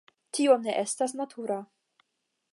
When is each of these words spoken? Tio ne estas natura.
Tio 0.37 0.55
ne 0.63 0.73
estas 0.85 1.15
natura. 1.21 1.61